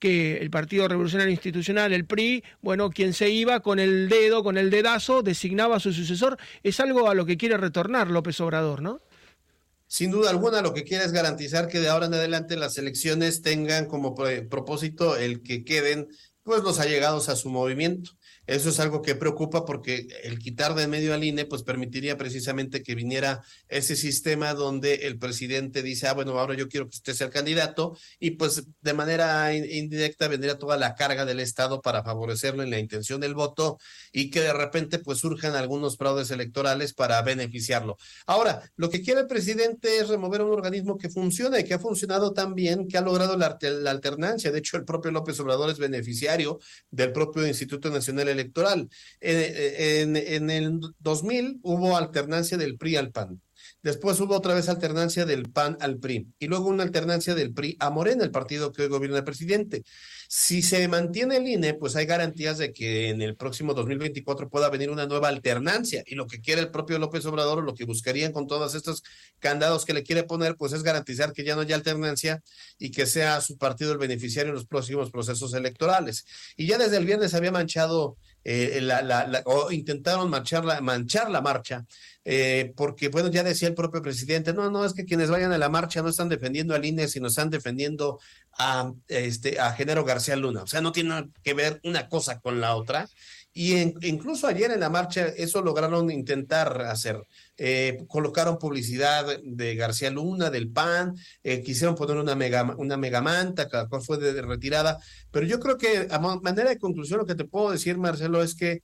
[0.01, 4.57] que el Partido Revolucionario Institucional, el PRI, bueno, quien se iba con el dedo, con
[4.57, 6.37] el dedazo, designaba a su sucesor.
[6.63, 8.99] Es algo a lo que quiere retornar López Obrador, ¿no?
[9.85, 13.43] Sin duda alguna, lo que quiere es garantizar que de ahora en adelante las elecciones
[13.43, 16.07] tengan como propósito el que queden
[16.43, 18.11] pues los allegados a su movimiento.
[18.47, 22.81] Eso es algo que preocupa porque el quitar de medio al INE pues permitiría precisamente
[22.81, 27.13] que viniera ese sistema donde el presidente dice, ah, bueno, ahora yo quiero que usted
[27.13, 32.03] sea el candidato y pues de manera indirecta vendría toda la carga del Estado para
[32.03, 33.77] favorecerlo en la intención del voto
[34.11, 37.97] y que de repente pues surjan algunos fraudes electorales para beneficiarlo.
[38.25, 41.79] Ahora, lo que quiere el presidente es remover un organismo que funciona y que ha
[41.79, 44.51] funcionado tan bien, que ha logrado la, la alternancia.
[44.51, 48.89] De hecho, el propio López Obrador es beneficiario del propio Instituto Nacional electoral.
[49.19, 53.41] En, en, el 2000 hubo alternancia del PRI al PAN.
[53.83, 57.77] Después hubo otra vez alternancia del PAN al PRI y luego una alternancia del PRI
[57.79, 59.83] a Morena, el partido que hoy gobierna el presidente.
[60.27, 64.69] Si se mantiene el INE, pues hay garantías de que en el próximo 2024 pueda
[64.69, 66.03] venir una nueva alternancia.
[66.05, 69.03] Y lo que quiere el propio López Obrador, lo que buscarían con todos estos
[69.39, 72.41] candados que le quiere poner, pues es garantizar que ya no haya alternancia
[72.77, 76.25] y que sea su partido el beneficiario en los próximos procesos electorales.
[76.55, 81.29] Y ya desde el viernes había manchado eh, la, la, o intentaron manchar la, manchar
[81.29, 81.85] la marcha,
[82.25, 85.57] eh, porque bueno, ya decía el propio presidente, no, no, es que quienes vayan a
[85.57, 88.19] la marcha no están defendiendo al INE, sino están defendiendo
[88.57, 90.63] a, este, a Genero García Luna.
[90.63, 93.07] O sea, no tiene que ver una cosa con la otra.
[93.53, 93.75] Y
[94.07, 97.21] incluso ayer en la marcha eso lograron intentar hacer.
[97.57, 103.67] Eh, colocaron publicidad de García Luna, del PAN, eh, quisieron poner una, mega, una megamanta,
[103.67, 104.99] cada cual fue de retirada.
[105.31, 108.55] Pero yo creo que a manera de conclusión lo que te puedo decir, Marcelo, es
[108.55, 108.81] que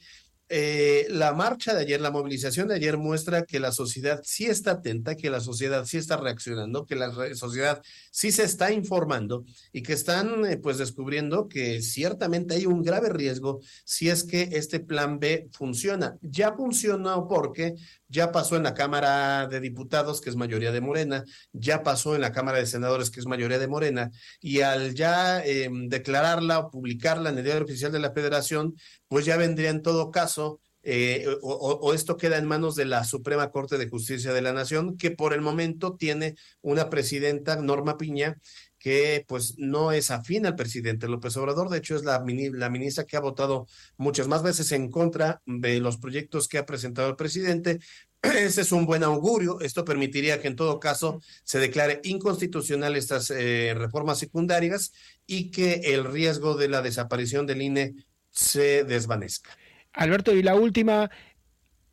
[0.49, 4.71] eh, la marcha de ayer, la movilización de ayer muestra que la sociedad sí está
[4.71, 7.81] atenta, que la sociedad sí está reaccionando, que la sociedad
[8.12, 13.10] sí se está informando y que están eh, pues descubriendo que ciertamente hay un grave
[13.10, 16.17] riesgo si es que este plan B funciona.
[16.21, 17.75] Ya funcionó porque
[18.07, 22.21] ya pasó en la Cámara de Diputados, que es mayoría de Morena, ya pasó en
[22.21, 26.71] la Cámara de Senadores, que es mayoría de Morena, y al ya em, declararla o
[26.71, 28.75] publicarla en el diario oficial de la Federación,
[29.07, 33.51] pues ya vendría en todo caso eh, o, esto queda en manos de la Suprema
[33.51, 38.37] Corte de Justicia de la Nación, que por el momento tiene una presidenta, Norma Piña,
[38.79, 43.03] que pues no es afín al presidente López Obrador, de hecho es la, la ministra
[43.03, 43.67] que ha votado
[43.97, 47.79] muchas más veces en contra de los proyectos que ha presentado el presidente.
[48.21, 53.29] Ese es un buen augurio, esto permitiría que en todo caso se declare inconstitucional estas
[53.29, 54.93] eh, reformas secundarias
[55.25, 57.95] y que el riesgo de la desaparición del INE
[58.38, 59.50] se desvanezca.
[59.93, 61.10] Alberto, y la última,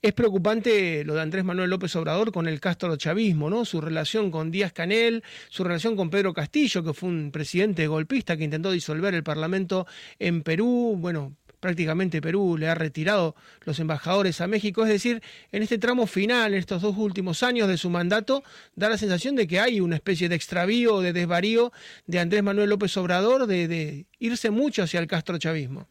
[0.04, 3.64] Es preocupante lo de Andrés Manuel López Obrador con el Castro chavismo, ¿no?
[3.64, 8.36] Su relación con Díaz Canel, su relación con Pedro Castillo, que fue un presidente golpista
[8.36, 9.86] que intentó disolver el Parlamento
[10.18, 10.96] en Perú.
[10.98, 14.82] Bueno, prácticamente Perú le ha retirado los embajadores a México.
[14.82, 18.44] Es decir, en este tramo final, en estos dos últimos años de su mandato,
[18.76, 21.72] da la sensación de que hay una especie de extravío, de desvarío
[22.06, 25.88] de Andrés Manuel López Obrador, de, de irse mucho hacia el Castro chavismo.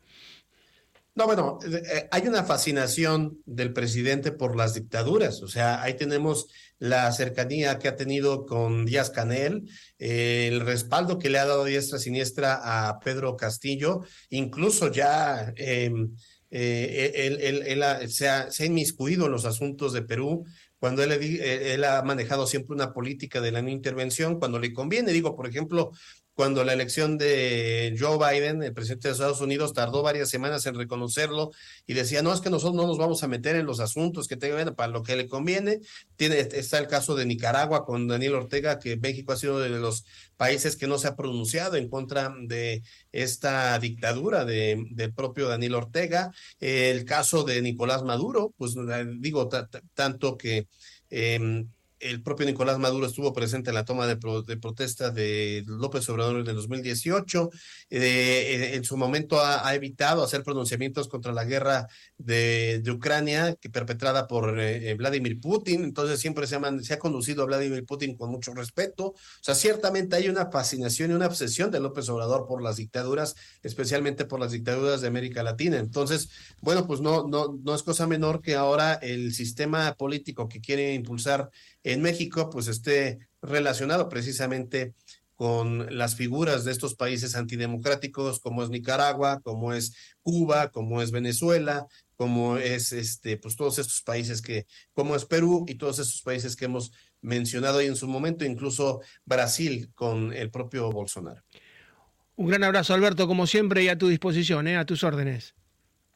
[1.16, 5.96] No, bueno, eh, eh, hay una fascinación del presidente por las dictaduras, o sea, ahí
[5.96, 6.48] tenemos
[6.80, 11.66] la cercanía que ha tenido con Díaz Canel, eh, el respaldo que le ha dado
[11.66, 16.16] diestra siniestra a Pedro Castillo, incluso ya em,
[16.50, 20.46] él, se, ha, inmiscuido en los asuntos de Perú,
[20.80, 25.14] cuando él, él, ha manejado siempre una política de la no intervención, cuando le conviene,
[25.14, 25.92] digo, por ejemplo,
[26.34, 30.76] cuando la elección de Joe Biden, el presidente de Estados Unidos, tardó varias semanas en
[30.76, 31.52] reconocerlo
[31.86, 34.36] y decía, no, es que nosotros no nos vamos a meter en los asuntos que
[34.36, 35.82] tengan para lo que le conviene.
[36.16, 40.06] Tiene, está el caso de Nicaragua con Daniel Ortega, que México ha sido de los
[40.36, 45.76] países que no se ha pronunciado en contra de esta dictadura de, del propio Daniel
[45.76, 46.32] Ortega.
[46.60, 48.76] El caso de Nicolás Maduro, pues
[49.20, 49.50] digo,
[49.94, 50.68] tanto que...
[51.10, 51.66] Eh,
[52.04, 56.48] el propio Nicolás Maduro estuvo presente en la toma de, protesta de López Obrador en
[56.48, 57.50] el 2018.
[57.90, 61.88] Eh, eh, en su momento ha, evitado hacer pronunciamientos contra la guerra
[62.18, 65.84] de, Ucrania que perpetrada por eh, Vladimir Putin.
[65.84, 69.08] Entonces siempre se se ha conducido a Vladimir Putin con mucho respeto.
[69.08, 73.36] O sea, ciertamente hay una fascinación y una obsesión de López Obrador por las dictaduras,
[73.64, 75.78] especialmente por las dictaduras de América Latina.
[75.78, 76.30] Entonces,
[76.62, 80.94] bueno, pues no, no, no es cosa menor que ahora el sistema político que quiere
[80.94, 81.50] impulsar
[81.84, 84.94] en México pues esté relacionado precisamente
[85.36, 91.12] con las figuras de estos países antidemocráticos como es Nicaragua, como es Cuba, como es
[91.12, 96.22] Venezuela, como es este pues todos estos países que como es Perú y todos estos
[96.22, 96.92] países que hemos
[97.22, 101.42] mencionado ahí en su momento, incluso Brasil con el propio Bolsonaro.
[102.36, 104.78] Un gran abrazo Alberto como siempre y a tu disposición, ¿eh?
[104.78, 105.56] a tus órdenes.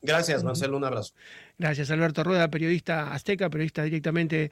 [0.01, 1.13] Gracias, Marcelo, un abrazo.
[1.57, 4.51] Gracias, Alberto Rueda, periodista azteca, periodista directamente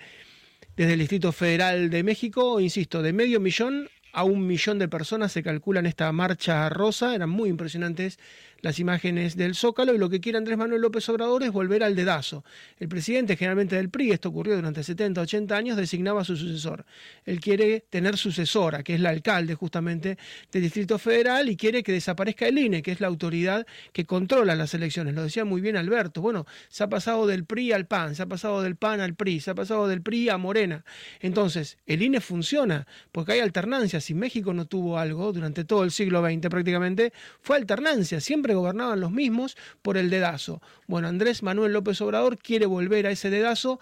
[0.75, 5.33] desde el Distrito Federal de México, insisto, de medio millón a un millón de personas
[5.33, 8.17] se calcula en esta marcha rosa, eran muy impresionantes
[8.61, 11.95] las imágenes del Zócalo y lo que quiere Andrés Manuel López Obrador es volver al
[11.95, 12.43] dedazo.
[12.77, 16.85] El presidente generalmente del PRI, esto ocurrió durante 70, 80 años, designaba a su sucesor.
[17.25, 20.17] Él quiere tener sucesora, que es la alcalde justamente
[20.51, 24.55] del Distrito Federal y quiere que desaparezca el INE, que es la autoridad que controla
[24.55, 25.13] las elecciones.
[25.13, 26.21] Lo decía muy bien Alberto.
[26.21, 29.39] Bueno, se ha pasado del PRI al PAN, se ha pasado del PAN al PRI,
[29.39, 30.85] se ha pasado del PRI a Morena.
[31.19, 34.01] Entonces, el INE funciona porque hay alternancia.
[34.01, 38.19] Si México no tuvo algo durante todo el siglo XX prácticamente, fue alternancia.
[38.19, 40.61] Siempre gobernaban los mismos por el dedazo.
[40.87, 43.79] Bueno, Andrés Manuel López Obrador quiere volver a ese dedazo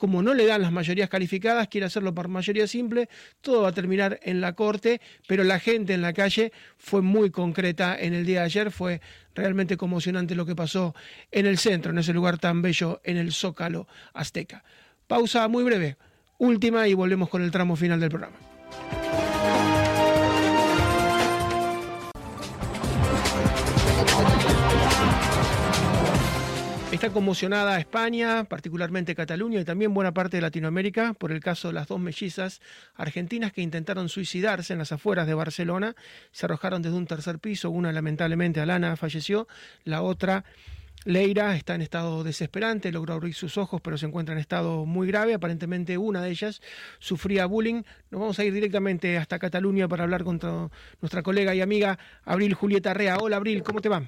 [0.00, 3.10] como no le dan las mayorías calificadas, quiere hacerlo por mayoría simple,
[3.42, 7.30] todo va a terminar en la corte, pero la gente en la calle fue muy
[7.30, 9.02] concreta en el día de ayer, fue
[9.34, 10.94] realmente conmocionante lo que pasó
[11.30, 14.64] en el centro, en ese lugar tan bello, en el Zócalo Azteca.
[15.06, 15.98] Pausa muy breve,
[16.38, 18.38] última y volvemos con el tramo final del programa.
[27.00, 31.72] Está conmocionada España, particularmente Cataluña y también buena parte de Latinoamérica por el caso de
[31.72, 32.60] las dos mellizas
[32.94, 35.96] argentinas que intentaron suicidarse en las afueras de Barcelona.
[36.30, 37.70] Se arrojaron desde un tercer piso.
[37.70, 39.48] Una lamentablemente Alana falleció,
[39.84, 40.44] la otra
[41.06, 45.08] Leira está en estado desesperante, logró abrir sus ojos, pero se encuentra en estado muy
[45.08, 45.32] grave.
[45.32, 46.60] Aparentemente una de ellas
[46.98, 47.82] sufría bullying.
[48.10, 50.38] Nos vamos a ir directamente hasta Cataluña para hablar con
[51.00, 53.16] nuestra colega y amiga Abril Julieta Rea.
[53.16, 54.02] Hola Abril, ¿cómo te va?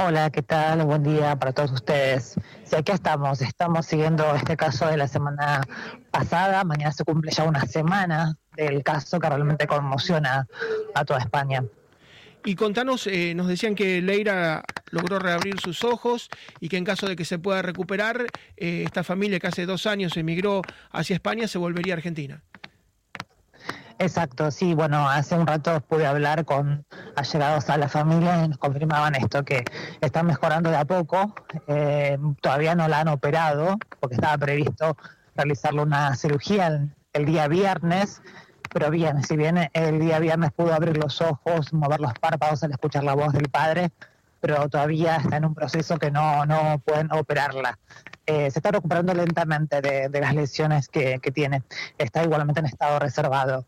[0.00, 0.84] Hola, ¿qué tal?
[0.84, 2.36] Buen día para todos ustedes.
[2.62, 5.60] Sí, aquí estamos, estamos siguiendo este caso de la semana
[6.12, 6.62] pasada.
[6.62, 10.46] Mañana se cumple ya una semana del caso que realmente conmociona
[10.94, 11.64] a toda España.
[12.44, 16.28] Y contanos, eh, nos decían que Leira logró reabrir sus ojos
[16.60, 19.84] y que en caso de que se pueda recuperar, eh, esta familia que hace dos
[19.86, 22.44] años emigró hacia España se volvería a Argentina.
[24.00, 28.58] Exacto, sí, bueno, hace un rato pude hablar con allegados a la familia y nos
[28.58, 29.64] confirmaban esto, que
[30.00, 31.34] están mejorando de a poco,
[31.66, 34.96] eh, todavía no la han operado, porque estaba previsto
[35.34, 38.22] realizarle una cirugía el, día viernes,
[38.72, 42.70] pero bien, si bien el día viernes pudo abrir los ojos, mover los párpados al
[42.70, 43.90] escuchar la voz del padre,
[44.40, 47.78] pero todavía está en un proceso que no, no pueden operarla.
[48.26, 51.62] Eh, se está recuperando lentamente de, las lesiones que, tiene.
[51.96, 53.66] Está igualmente en estado reservado.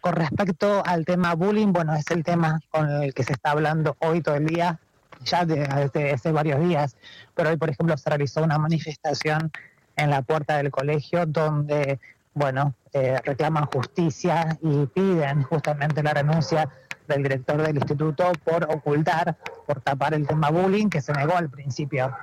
[0.00, 3.96] Con respecto al tema bullying, bueno, es el tema con el que se está hablando
[4.00, 4.78] hoy todo el día
[5.24, 6.96] ya desde hace varios días,
[7.34, 9.50] pero hoy, por ejemplo, se realizó una manifestación
[9.96, 11.98] en la puerta del colegio donde,
[12.34, 16.70] bueno, eh, reclaman justicia y piden justamente la renuncia
[17.08, 19.36] del director del instituto por ocultar,
[19.66, 22.14] por tapar el tema bullying que se negó al principio.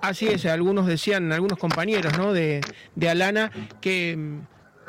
[0.00, 2.32] Así es, algunos decían, algunos compañeros ¿no?
[2.32, 2.60] de,
[2.94, 3.50] de Alana,
[3.80, 4.40] que mm,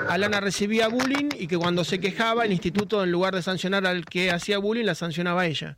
[0.10, 4.06] Alana recibía bullying y que cuando se quejaba el instituto en lugar de sancionar al
[4.06, 5.78] que hacía bullying la sancionaba a ella.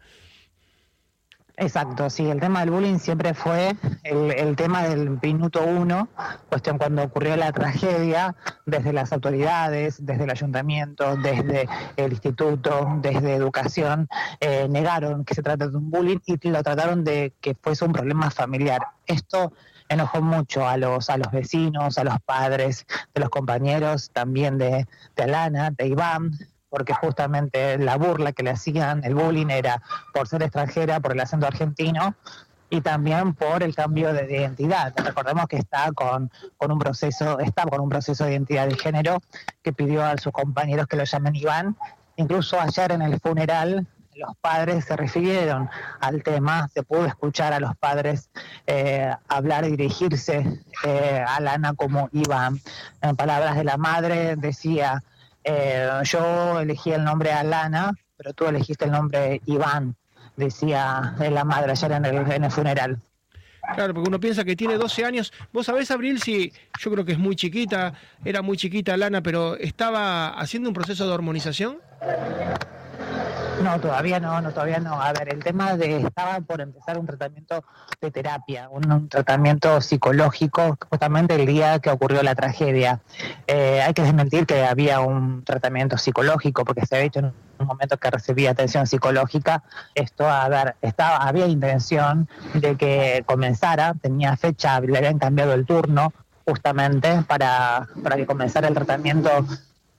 [1.58, 6.10] Exacto, sí, el tema del bullying siempre fue el, tema del minuto uno,
[6.50, 8.36] cuestión cuando ocurrió la tragedia,
[8.66, 14.10] desde las autoridades, desde el ayuntamiento, desde el instituto, desde educación,
[14.42, 17.94] eh, negaron que se trata de un bullying y lo trataron de que fuese un
[17.94, 18.82] problema familiar.
[19.06, 19.54] Esto
[19.88, 24.88] enojó mucho a los, a los vecinos, a los padres, de los compañeros, también de,
[25.16, 26.32] de Alana, de Iván,
[26.76, 29.82] porque justamente la burla que le hacían, el bullying era
[30.14, 32.16] por ser extranjera, por el acento argentino
[32.70, 34.94] y también por el cambio de identidad.
[34.98, 39.22] Recordemos que está con, con un proceso, está con un proceso de identidad de género
[39.64, 41.78] que pidió a sus compañeros que lo llamen Iván.
[42.18, 45.70] Incluso ayer en el funeral los padres se refirieron
[46.02, 48.30] al tema, se pudo escuchar a los padres
[48.68, 52.60] eh, hablar y dirigirse eh, a Lana como Iván.
[53.02, 55.02] En palabras de la madre decía,
[55.46, 59.96] eh, yo elegí el nombre Alana, pero tú elegiste el nombre Iván,
[60.36, 63.00] decía la madre ayer en el, en el funeral.
[63.74, 65.34] Claro, porque uno piensa que tiene 12 años.
[65.52, 67.94] ¿Vos sabés, Abril, si yo creo que es muy chiquita,
[68.24, 71.78] era muy chiquita Lana, pero estaba haciendo un proceso de hormonización?
[73.62, 75.02] No, todavía no, no, todavía no.
[75.02, 77.64] A ver, el tema de estaba por empezar un tratamiento
[78.02, 83.00] de terapia, un, tratamiento psicológico, justamente el día que ocurrió la tragedia.
[83.48, 87.68] Eh, hay que desmentir que había un tratamiento psicológico, porque se había hecho en un
[87.68, 89.64] momento que recibía atención psicológica.
[89.94, 95.66] Esto, a ver, estaba, había intención de que comenzara, tenía fecha, le habían cambiado el
[95.66, 96.14] turno
[96.46, 99.30] justamente para, para que comenzara el tratamiento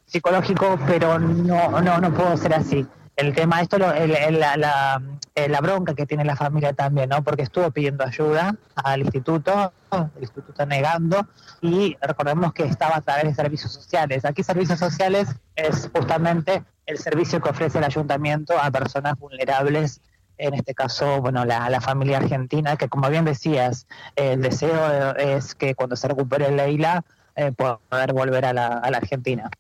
[0.05, 2.87] psicológico, pero no, no, no pudo ser así
[3.17, 7.25] el tema, esto, el, la, la, bronca que tiene la familia también, ¿no?
[7.25, 11.27] Porque estuvo pidiendo ayuda al instituto, el instituto negando,
[11.63, 14.27] y recordemos que estaba a través de servicios sociales.
[14.27, 20.03] Aquí servicios sociales es justamente el servicio que ofrece el ayuntamiento a personas vulnerables,
[20.37, 25.75] en este caso, bueno, la, familia argentina, que como bien decías, el deseo es que
[25.75, 27.03] cuando se recupere Leila,
[27.35, 29.51] eh, poder volver a la Argentina.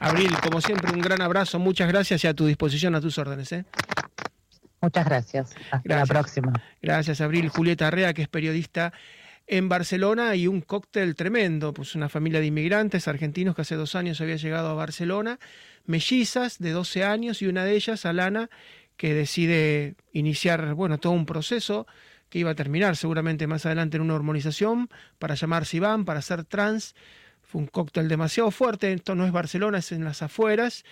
[0.00, 3.52] Abril, como siempre, un gran abrazo, muchas gracias y a tu disposición, a tus órdenes.
[3.52, 3.66] ¿eh?
[4.80, 5.54] Muchas gracias.
[5.70, 6.52] Hasta la próxima.
[6.80, 7.50] Gracias, Abril.
[7.50, 8.94] Julieta Arrea, que es periodista
[9.46, 11.74] en Barcelona, y un cóctel tremendo.
[11.74, 15.38] Pues una familia de inmigrantes argentinos que hace dos años había llegado a Barcelona,
[15.84, 18.48] mellizas de 12 años, y una de ellas, Alana,
[18.96, 21.86] que decide iniciar, bueno, todo un proceso
[22.30, 24.88] que iba a terminar seguramente más adelante en una hormonización
[25.18, 26.94] para llamarse Iván, para ser trans
[27.50, 30.84] fue un cóctel demasiado fuerte, esto no es Barcelona, es en las afueras.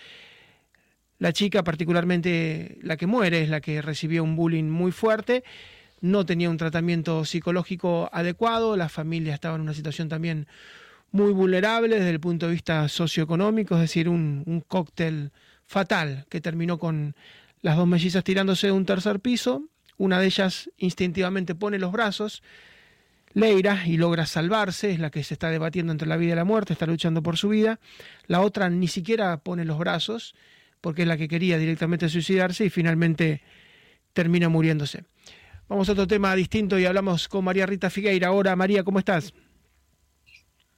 [1.17, 5.45] La chica, particularmente la que muere, es la que recibió un bullying muy fuerte,
[6.01, 10.47] no tenía un tratamiento psicológico adecuado, la familia estaba en una situación también
[11.11, 15.31] muy vulnerable desde el punto de vista socioeconómico, es decir, un, un cóctel
[15.65, 17.15] fatal que terminó con
[17.61, 19.63] las dos mellizas tirándose de un tercer piso,
[19.97, 22.43] una de ellas instintivamente pone los brazos,
[23.33, 26.45] Leira y logra salvarse, es la que se está debatiendo entre la vida y la
[26.45, 27.79] muerte, está luchando por su vida.
[28.27, 30.35] La otra ni siquiera pone los brazos,
[30.81, 33.41] porque es la que quería directamente suicidarse y finalmente
[34.13, 35.03] termina muriéndose.
[35.67, 38.29] Vamos a otro tema distinto y hablamos con María Rita Figueira.
[38.29, 39.33] Ahora, María, ¿cómo estás?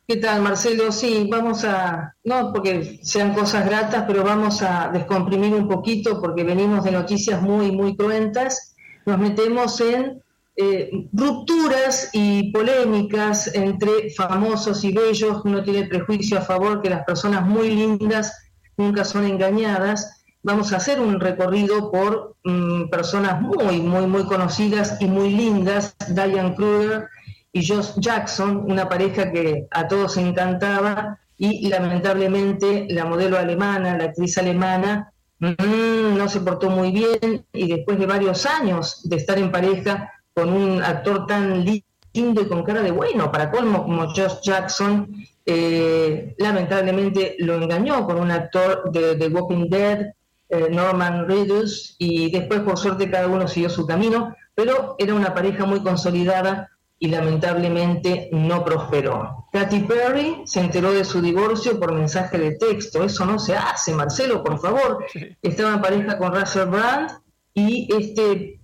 [0.06, 0.91] ¿Qué tal, Marcelo?
[0.91, 6.43] Sí, vamos a, no porque sean cosas gratas, pero vamos a descomprimir un poquito porque
[6.43, 8.76] venimos de noticias muy, muy cruentas.
[9.06, 10.22] Nos metemos en
[10.62, 17.03] eh, rupturas y polémicas entre famosos y bellos, uno tiene prejuicio a favor que las
[17.03, 20.24] personas muy lindas nunca son engañadas.
[20.43, 25.95] Vamos a hacer un recorrido por mm, personas muy, muy, muy conocidas y muy lindas,
[26.09, 27.07] Diane Kruger
[27.51, 31.18] y Josh Jackson, una pareja que a todos encantaba.
[31.38, 37.68] Y lamentablemente la modelo alemana, la actriz alemana, mm, no se portó muy bien y
[37.68, 42.63] después de varios años de estar en pareja con un actor tan lindo y con
[42.63, 45.09] cara de bueno, para colmo como Josh Jackson,
[45.45, 50.13] eh, lamentablemente lo engañó con un actor de The Walking Dead,
[50.49, 55.34] eh, Norman Reedus, y después por suerte cada uno siguió su camino, pero era una
[55.34, 56.69] pareja muy consolidada
[56.99, 59.47] y lamentablemente no prosperó.
[59.51, 63.93] Katy Perry se enteró de su divorcio por mensaje de texto, eso no se hace,
[63.95, 65.03] Marcelo, por favor.
[65.41, 67.09] Estaba en pareja con Russell Brand
[67.53, 68.61] y este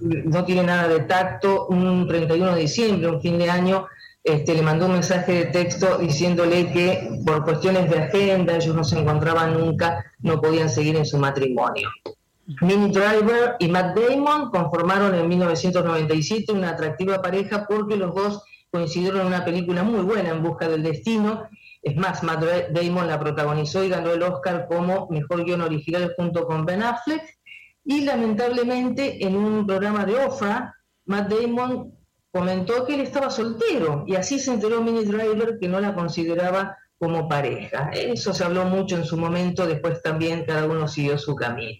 [0.00, 3.86] no tiene nada de tacto, un 31 de diciembre, un fin de año,
[4.22, 8.82] este, le mandó un mensaje de texto diciéndole que por cuestiones de agenda ellos no
[8.82, 11.88] se encontraban nunca, no podían seguir en su matrimonio.
[12.60, 19.20] Minnie Driver y Matt Damon conformaron en 1997 una atractiva pareja porque los dos coincidieron
[19.20, 21.48] en una película muy buena, En Busca del Destino.
[21.82, 26.46] Es más, Matt Damon la protagonizó y ganó el Oscar como mejor guion original junto
[26.46, 27.22] con Ben Affleck.
[27.86, 30.74] Y lamentablemente en un programa de Oprah,
[31.04, 31.94] Matt Damon
[32.32, 36.76] comentó que él estaba soltero y así se enteró Minnie Driver que no la consideraba
[36.98, 37.90] como pareja.
[37.92, 41.78] Eso se habló mucho en su momento, después también cada uno siguió su camino.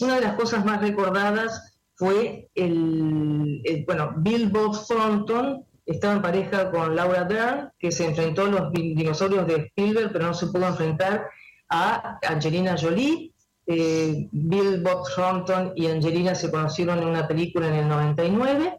[0.00, 6.70] Una de las cosas más recordadas fue el, bueno, Bill Bob Thornton estaba en pareja
[6.70, 10.66] con Laura Dern, que se enfrentó a los dinosaurios de Spielberg, pero no se pudo
[10.66, 11.28] enfrentar
[11.68, 13.33] a Angelina Jolie.
[13.66, 18.78] Eh, Bill Bob Thornton y Angelina se conocieron en una película en el 99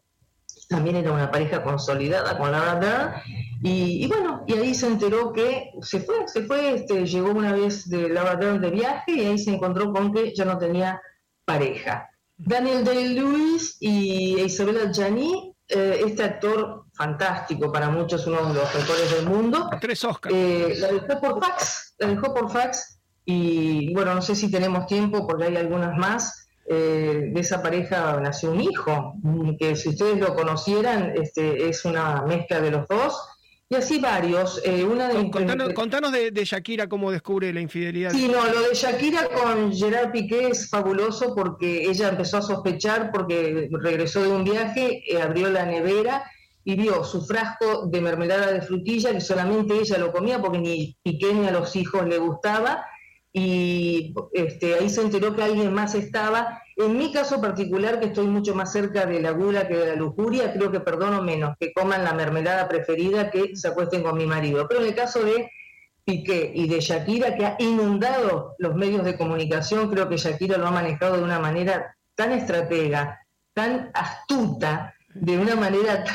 [0.68, 3.14] también era una pareja consolidada con Laura Dern,
[3.62, 7.90] y, bueno, y ahí se enteró que se fue, se fue, este, llegó una vez
[7.90, 11.02] de Laura Dern de viaje y ahí se encontró con que ya no tenía
[11.46, 12.10] pareja.
[12.38, 19.12] Daniel Day-Lewis y Isabella Gianni, eh, este actor fantástico, para muchos uno de los mejores
[19.16, 19.70] del mundo.
[19.82, 20.36] Tres Oscars.
[20.36, 22.95] Eh, la dejó por fax, la dejó por fax,
[23.26, 26.42] y bueno, no sé si tenemos tiempo porque hay algunas más.
[26.68, 29.14] Eh, de esa pareja nació un hijo,
[29.60, 33.16] que si ustedes lo conocieran, este, es una mezcla de los dos.
[33.68, 34.62] Y así varios.
[34.64, 35.32] Eh, una de
[35.74, 38.12] contanos, de, Shakira cómo descubre la infidelidad.
[38.12, 43.12] Sí, no, lo de Shakira con Gerard Piqué es fabuloso porque ella empezó a sospechar
[43.12, 46.24] porque regresó de un viaje, eh, abrió la nevera
[46.64, 50.98] y vio su frasco de mermelada de frutilla que solamente ella lo comía porque ni
[51.04, 52.86] Piqué ni a los hijos le gustaba
[53.38, 56.62] y este, ahí se enteró que alguien más estaba.
[56.78, 59.96] En mi caso particular, que estoy mucho más cerca de la gula que de la
[59.96, 64.26] lujuria, creo que perdono menos que coman la mermelada preferida que se acuesten con mi
[64.26, 64.66] marido.
[64.70, 65.52] Pero en el caso de
[66.06, 70.68] Piqué y de Shakira, que ha inundado los medios de comunicación, creo que Shakira lo
[70.68, 73.20] ha manejado de una manera tan estratega,
[73.54, 76.06] tan astuta, de una manera,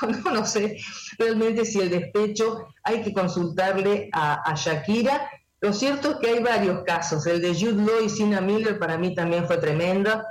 [0.32, 0.78] no sé
[1.18, 5.28] realmente si el despecho hay que consultarle a, a Shakira
[5.60, 7.26] lo cierto es que hay varios casos.
[7.26, 10.26] El de Jude Law y Sina Miller para mí también fue tremenda.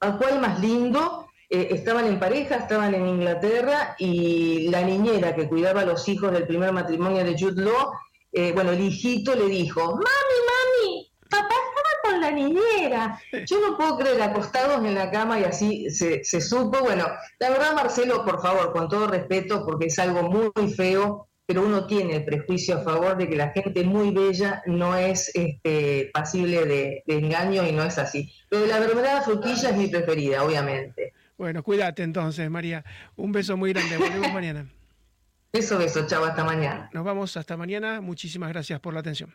[0.00, 1.28] ¿A cuál más lindo?
[1.50, 6.32] Eh, estaban en pareja, estaban en Inglaterra y la niñera que cuidaba a los hijos
[6.32, 7.92] del primer matrimonio de Jude Law,
[8.32, 13.18] eh, bueno, el hijito le dijo, mami, mami, papá estaba con la niñera.
[13.46, 16.80] Yo no puedo creer, acostados en la cama y así se supo.
[16.80, 17.06] Bueno,
[17.38, 21.86] la verdad, Marcelo, por favor, con todo respeto, porque es algo muy feo, pero uno
[21.86, 26.66] tiene el prejuicio a favor de que la gente muy bella no es este, pasible
[26.66, 28.30] de, engaño y no es así.
[28.50, 31.14] Pero la verdadera frutilla es mi preferida, obviamente.
[31.38, 32.84] Bueno, cuídate entonces, María.
[33.16, 33.96] Un beso muy grande.
[33.96, 34.66] Volvemos mañana.
[35.50, 36.06] Beso, beso.
[36.06, 36.90] Chao, hasta mañana.
[36.92, 38.02] Nos vamos hasta mañana.
[38.02, 39.34] Muchísimas gracias por la atención.